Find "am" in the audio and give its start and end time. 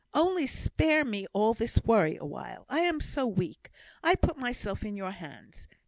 2.79-2.99